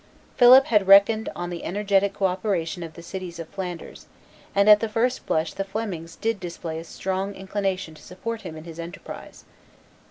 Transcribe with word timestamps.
Philip 0.35 0.65
had 0.65 0.87
reckoned 0.87 1.29
on 1.35 1.51
the 1.51 1.63
energetic 1.63 2.15
cooperation 2.15 2.81
of 2.81 2.93
the 2.93 3.03
cities 3.03 3.37
of 3.37 3.47
Flanders, 3.49 4.07
and 4.55 4.67
at 4.67 4.79
the 4.79 4.89
first 4.89 5.27
blush 5.27 5.53
the 5.53 5.63
Flemings 5.63 6.15
did 6.15 6.39
display 6.39 6.79
a 6.79 6.83
strong 6.83 7.35
inclination 7.35 7.93
to 7.93 8.01
support 8.01 8.41
him 8.41 8.57
in 8.57 8.63
his 8.63 8.79
enterprise. 8.79 9.45